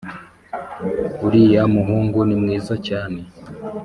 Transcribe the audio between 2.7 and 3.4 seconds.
cyane